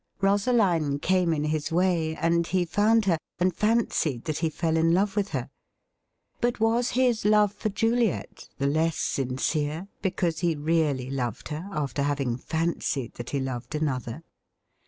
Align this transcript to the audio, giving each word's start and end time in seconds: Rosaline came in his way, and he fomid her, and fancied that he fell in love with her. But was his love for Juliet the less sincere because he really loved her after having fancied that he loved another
Rosaline 0.19 0.97
came 0.97 1.31
in 1.31 1.43
his 1.43 1.71
way, 1.71 2.15
and 2.15 2.47
he 2.47 2.65
fomid 2.65 3.05
her, 3.05 3.19
and 3.37 3.55
fancied 3.55 4.25
that 4.25 4.39
he 4.39 4.49
fell 4.49 4.75
in 4.75 4.95
love 4.95 5.15
with 5.15 5.29
her. 5.29 5.51
But 6.39 6.59
was 6.59 6.89
his 6.97 7.23
love 7.23 7.53
for 7.53 7.69
Juliet 7.69 8.49
the 8.57 8.65
less 8.65 8.97
sincere 8.97 9.89
because 10.01 10.39
he 10.39 10.55
really 10.55 11.11
loved 11.11 11.49
her 11.49 11.69
after 11.71 12.01
having 12.01 12.35
fancied 12.37 13.13
that 13.13 13.29
he 13.29 13.39
loved 13.39 13.75
another 13.75 14.23